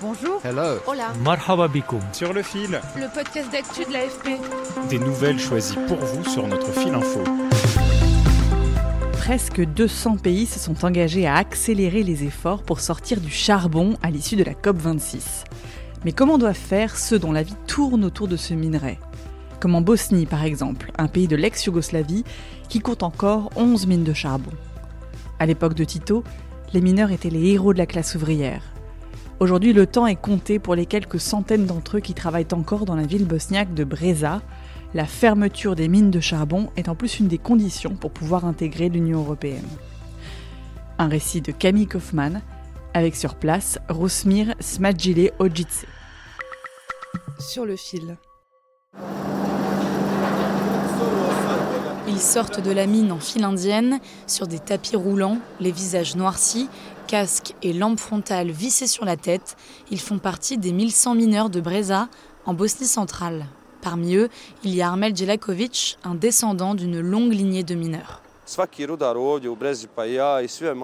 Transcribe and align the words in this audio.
Bonjour. 0.00 0.40
Hello. 0.44 0.78
Hola. 0.86 1.12
Marhaba 1.24 1.66
bikoum. 1.66 2.00
sur 2.12 2.32
le 2.32 2.42
fil. 2.42 2.80
Le 2.96 3.12
podcast 3.12 3.50
d'actu 3.50 3.84
de 3.84 3.92
l'AFP. 3.92 4.38
Des 4.88 5.00
nouvelles 5.00 5.40
choisies 5.40 5.76
pour 5.88 5.96
vous 5.96 6.24
sur 6.24 6.46
notre 6.46 6.70
fil 6.70 6.94
info. 6.94 7.24
Presque 9.14 9.60
200 9.60 10.18
pays 10.18 10.46
se 10.46 10.60
sont 10.60 10.84
engagés 10.84 11.26
à 11.26 11.34
accélérer 11.34 12.04
les 12.04 12.22
efforts 12.22 12.62
pour 12.62 12.78
sortir 12.78 13.20
du 13.20 13.30
charbon 13.30 13.96
à 14.00 14.10
l'issue 14.10 14.36
de 14.36 14.44
la 14.44 14.52
COP26. 14.52 15.44
Mais 16.04 16.12
comment 16.12 16.38
doivent 16.38 16.54
faire 16.54 16.96
ceux 16.96 17.18
dont 17.18 17.32
la 17.32 17.42
vie 17.42 17.56
tourne 17.66 18.04
autour 18.04 18.28
de 18.28 18.36
ce 18.36 18.54
minerai? 18.54 19.00
Comme 19.58 19.74
en 19.74 19.80
Bosnie 19.80 20.26
par 20.26 20.44
exemple, 20.44 20.92
un 20.96 21.08
pays 21.08 21.26
de 21.26 21.34
l'ex-Yougoslavie 21.34 22.22
qui 22.68 22.78
compte 22.78 23.02
encore 23.02 23.50
11 23.56 23.88
mines 23.88 24.04
de 24.04 24.12
charbon. 24.12 24.52
À 25.40 25.46
l'époque 25.46 25.74
de 25.74 25.82
Tito, 25.82 26.22
les 26.72 26.80
mineurs 26.80 27.10
étaient 27.10 27.30
les 27.30 27.48
héros 27.48 27.72
de 27.72 27.78
la 27.78 27.86
classe 27.86 28.14
ouvrière. 28.14 28.62
Aujourd'hui, 29.40 29.72
le 29.72 29.86
temps 29.86 30.08
est 30.08 30.16
compté 30.16 30.58
pour 30.58 30.74
les 30.74 30.84
quelques 30.84 31.20
centaines 31.20 31.64
d'entre 31.64 31.98
eux 31.98 32.00
qui 32.00 32.12
travaillent 32.12 32.48
encore 32.50 32.84
dans 32.84 32.96
la 32.96 33.06
ville 33.06 33.24
bosniaque 33.24 33.72
de 33.72 33.84
Breza. 33.84 34.42
La 34.94 35.06
fermeture 35.06 35.76
des 35.76 35.86
mines 35.86 36.10
de 36.10 36.18
charbon 36.18 36.70
est 36.76 36.88
en 36.88 36.96
plus 36.96 37.20
une 37.20 37.28
des 37.28 37.38
conditions 37.38 37.94
pour 37.94 38.10
pouvoir 38.10 38.44
intégrer 38.44 38.88
l'Union 38.88 39.20
européenne. 39.20 39.68
Un 40.98 41.06
récit 41.06 41.40
de 41.40 41.52
Camille 41.52 41.86
Kaufmann, 41.86 42.42
avec 42.94 43.14
sur 43.14 43.36
place 43.36 43.78
Rosmir 43.88 44.56
Smadjile 44.58 45.30
Ojitse. 45.38 45.86
Sur 47.38 47.64
le 47.64 47.76
fil. 47.76 48.16
Ils 52.08 52.18
sortent 52.18 52.60
de 52.60 52.72
la 52.72 52.88
mine 52.88 53.12
en 53.12 53.20
file 53.20 53.44
indienne, 53.44 54.00
sur 54.26 54.48
des 54.48 54.58
tapis 54.58 54.96
roulants, 54.96 55.38
les 55.60 55.70
visages 55.70 56.16
noircis, 56.16 56.68
casques 57.08 57.54
et 57.62 57.72
lampes 57.72 57.98
frontales 57.98 58.50
vissées 58.50 58.86
sur 58.86 59.04
la 59.04 59.16
tête. 59.16 59.56
Ils 59.90 59.98
font 59.98 60.18
partie 60.18 60.58
des 60.58 60.72
1100 60.72 61.16
mineurs 61.16 61.50
de 61.50 61.60
Breza, 61.60 62.08
en 62.46 62.54
Bosnie 62.54 62.86
centrale. 62.86 63.46
Parmi 63.80 64.14
eux, 64.14 64.28
il 64.62 64.74
y 64.74 64.82
a 64.82 64.88
Armel 64.88 65.16
Djelakovic, 65.16 65.98
un 66.04 66.14
descendant 66.14 66.74
d'une 66.74 67.00
longue 67.00 67.32
lignée 67.32 67.64
de 67.64 67.74
mineurs. 67.74 68.22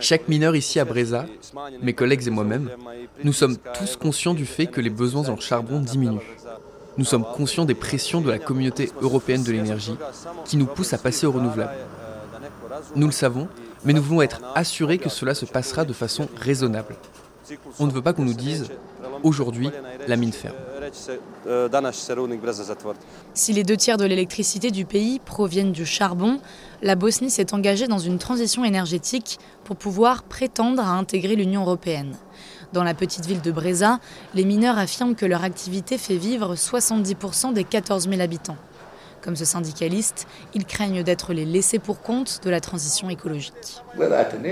Chaque 0.00 0.28
mineur 0.28 0.56
ici 0.56 0.80
à 0.80 0.84
Breza, 0.84 1.26
mes 1.82 1.92
collègues 1.92 2.26
et 2.26 2.30
moi-même, 2.30 2.70
nous 3.24 3.32
sommes 3.32 3.56
tous 3.78 3.96
conscients 3.96 4.34
du 4.34 4.46
fait 4.46 4.66
que 4.66 4.80
les 4.80 4.90
besoins 4.90 5.28
en 5.28 5.38
charbon 5.38 5.80
diminuent. 5.80 6.20
Nous 6.96 7.04
sommes 7.04 7.24
conscients 7.24 7.64
des 7.64 7.74
pressions 7.74 8.20
de 8.20 8.30
la 8.30 8.38
communauté 8.40 8.90
européenne 9.00 9.44
de 9.44 9.52
l'énergie 9.52 9.96
qui 10.44 10.56
nous 10.56 10.66
poussent 10.66 10.94
à 10.94 10.98
passer 10.98 11.26
au 11.26 11.32
renouvelable. 11.32 11.74
Nous 12.96 13.06
le 13.06 13.12
savons, 13.12 13.48
mais 13.84 13.92
nous 13.92 14.02
voulons 14.02 14.22
être 14.22 14.40
assurés 14.54 14.98
que 14.98 15.08
cela 15.08 15.34
se 15.34 15.46
passera 15.46 15.84
de 15.84 15.92
façon 15.92 16.28
raisonnable. 16.36 16.96
On 17.78 17.86
ne 17.86 17.92
veut 17.92 18.02
pas 18.02 18.12
qu'on 18.12 18.24
nous 18.24 18.34
dise 18.34 18.70
aujourd'hui 19.22 19.70
la 20.06 20.16
mine 20.16 20.32
ferme. 20.32 20.56
Si 23.34 23.52
les 23.52 23.64
deux 23.64 23.76
tiers 23.76 23.96
de 23.96 24.04
l'électricité 24.04 24.70
du 24.70 24.84
pays 24.84 25.18
proviennent 25.18 25.72
du 25.72 25.86
charbon, 25.86 26.40
la 26.82 26.94
Bosnie 26.94 27.30
s'est 27.30 27.54
engagée 27.54 27.88
dans 27.88 27.98
une 27.98 28.18
transition 28.18 28.64
énergétique 28.64 29.38
pour 29.64 29.76
pouvoir 29.76 30.22
prétendre 30.22 30.82
à 30.82 30.90
intégrer 30.90 31.36
l'Union 31.36 31.62
européenne. 31.62 32.16
Dans 32.72 32.84
la 32.84 32.94
petite 32.94 33.24
ville 33.24 33.40
de 33.40 33.50
Breza, 33.50 33.98
les 34.34 34.44
mineurs 34.44 34.78
affirment 34.78 35.14
que 35.14 35.24
leur 35.26 35.42
activité 35.42 35.96
fait 35.96 36.16
vivre 36.16 36.54
70% 36.54 37.54
des 37.54 37.64
14 37.64 38.08
000 38.08 38.20
habitants. 38.20 38.58
Comme 39.22 39.36
ce 39.36 39.44
syndicaliste, 39.44 40.26
ils 40.54 40.64
craignent 40.64 41.02
d'être 41.02 41.32
les 41.32 41.44
laissés 41.44 41.78
pour 41.78 42.00
compte 42.00 42.40
de 42.44 42.50
la 42.50 42.60
transition 42.60 43.10
écologique. 43.10 43.82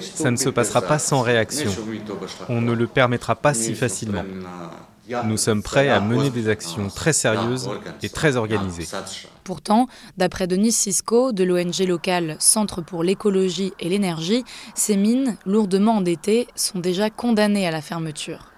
Ça 0.00 0.30
ne 0.30 0.36
se 0.36 0.48
passera 0.48 0.82
pas 0.82 0.98
sans 0.98 1.22
réaction. 1.22 1.70
On 2.48 2.60
ne 2.60 2.72
le 2.72 2.86
permettra 2.86 3.36
pas 3.36 3.54
si 3.54 3.74
facilement. 3.74 4.24
Nous 5.24 5.36
sommes 5.36 5.62
prêts 5.62 5.88
à 5.88 6.00
mener 6.00 6.30
des 6.30 6.48
actions 6.48 6.88
très 6.88 7.12
sérieuses 7.12 7.70
et 8.02 8.08
très 8.08 8.36
organisées. 8.36 8.86
Pourtant, 9.44 9.86
d'après 10.18 10.46
Denis 10.46 10.72
Sisko 10.72 11.32
de 11.32 11.44
l'ONG 11.44 11.78
locale 11.86 12.36
Centre 12.38 12.82
pour 12.82 13.02
l'écologie 13.02 13.72
et 13.80 13.88
l'énergie, 13.88 14.44
ces 14.74 14.96
mines, 14.96 15.36
lourdement 15.46 15.96
endettées, 15.96 16.46
sont 16.54 16.78
déjà 16.78 17.08
condamnées 17.08 17.66
à 17.66 17.70
la 17.70 17.80
fermeture. 17.80 18.52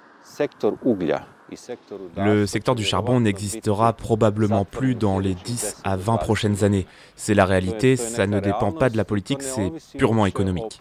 Le 2.16 2.46
secteur 2.46 2.74
du 2.74 2.84
charbon 2.84 3.20
n'existera 3.20 3.92
probablement 3.92 4.64
plus 4.64 4.94
dans 4.94 5.18
les 5.18 5.34
10 5.34 5.78
à 5.84 5.96
20 5.96 6.16
prochaines 6.18 6.64
années. 6.64 6.86
C'est 7.16 7.34
la 7.34 7.44
réalité, 7.44 7.96
ça 7.96 8.26
ne 8.26 8.40
dépend 8.40 8.72
pas 8.72 8.90
de 8.90 8.96
la 8.96 9.04
politique, 9.04 9.42
c'est 9.42 9.72
purement 9.96 10.26
économique. 10.26 10.80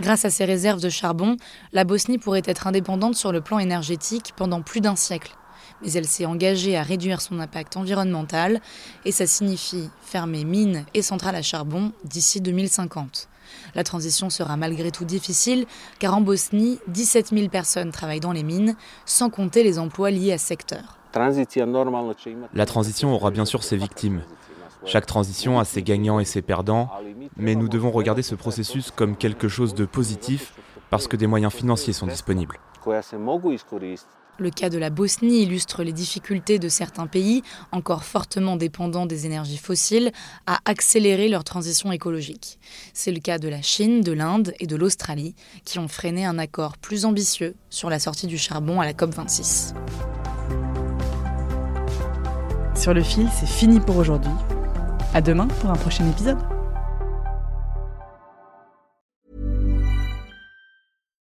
Grâce 0.00 0.24
à 0.24 0.30
ces 0.30 0.44
réserves 0.44 0.80
de 0.80 0.88
charbon, 0.88 1.36
la 1.72 1.84
Bosnie 1.84 2.18
pourrait 2.18 2.42
être 2.44 2.66
indépendante 2.66 3.14
sur 3.14 3.32
le 3.32 3.40
plan 3.40 3.58
énergétique 3.58 4.32
pendant 4.36 4.62
plus 4.62 4.80
d'un 4.80 4.96
siècle. 4.96 5.36
Mais 5.82 5.92
elle 5.92 6.06
s'est 6.06 6.26
engagée 6.26 6.76
à 6.76 6.82
réduire 6.82 7.20
son 7.20 7.40
impact 7.40 7.76
environnemental 7.76 8.60
et 9.04 9.12
ça 9.12 9.26
signifie 9.26 9.90
fermer 10.02 10.44
mines 10.44 10.84
et 10.94 11.02
centrales 11.02 11.36
à 11.36 11.42
charbon 11.42 11.92
d'ici 12.04 12.40
2050. 12.40 13.28
La 13.74 13.84
transition 13.84 14.30
sera 14.30 14.56
malgré 14.56 14.90
tout 14.90 15.04
difficile 15.04 15.66
car 15.98 16.14
en 16.14 16.20
Bosnie, 16.20 16.78
17 16.88 17.28
000 17.28 17.48
personnes 17.48 17.90
travaillent 17.90 18.20
dans 18.20 18.32
les 18.32 18.42
mines, 18.42 18.76
sans 19.04 19.30
compter 19.30 19.62
les 19.62 19.78
emplois 19.78 20.10
liés 20.10 20.32
à 20.32 20.38
ce 20.38 20.46
secteur. 20.46 20.98
La 22.54 22.66
transition 22.66 23.14
aura 23.14 23.30
bien 23.30 23.44
sûr 23.44 23.62
ses 23.62 23.76
victimes. 23.76 24.22
Chaque 24.84 25.06
transition 25.06 25.58
a 25.58 25.64
ses 25.64 25.82
gagnants 25.82 26.20
et 26.20 26.24
ses 26.24 26.42
perdants, 26.42 26.90
mais 27.36 27.54
nous 27.54 27.68
devons 27.68 27.90
regarder 27.90 28.22
ce 28.22 28.34
processus 28.34 28.90
comme 28.90 29.16
quelque 29.16 29.48
chose 29.48 29.74
de 29.74 29.86
positif 29.86 30.52
parce 30.90 31.08
que 31.08 31.16
des 31.16 31.26
moyens 31.26 31.52
financiers 31.52 31.92
sont 31.92 32.06
disponibles. 32.06 32.58
Le 34.38 34.50
cas 34.50 34.68
de 34.68 34.78
la 34.78 34.90
Bosnie 34.90 35.42
illustre 35.42 35.84
les 35.84 35.92
difficultés 35.92 36.58
de 36.58 36.68
certains 36.68 37.06
pays, 37.06 37.42
encore 37.70 38.04
fortement 38.04 38.56
dépendants 38.56 39.06
des 39.06 39.26
énergies 39.26 39.58
fossiles, 39.58 40.10
à 40.46 40.58
accélérer 40.64 41.28
leur 41.28 41.44
transition 41.44 41.92
écologique. 41.92 42.58
C'est 42.92 43.12
le 43.12 43.20
cas 43.20 43.38
de 43.38 43.48
la 43.48 43.62
Chine, 43.62 44.00
de 44.00 44.12
l'Inde 44.12 44.52
et 44.58 44.66
de 44.66 44.76
l'Australie, 44.76 45.34
qui 45.64 45.78
ont 45.78 45.88
freiné 45.88 46.24
un 46.24 46.38
accord 46.38 46.78
plus 46.78 47.04
ambitieux 47.04 47.54
sur 47.70 47.90
la 47.90 47.98
sortie 47.98 48.26
du 48.26 48.38
charbon 48.38 48.80
à 48.80 48.84
la 48.84 48.92
COP26. 48.92 49.74
Sur 52.74 52.92
le 52.92 53.02
fil, 53.02 53.28
c'est 53.38 53.48
fini 53.48 53.78
pour 53.78 53.96
aujourd'hui. 53.96 54.32
À 55.14 55.20
demain 55.20 55.46
pour 55.46 55.70
un 55.70 55.76
prochain 55.76 56.08
épisode. 56.10 56.53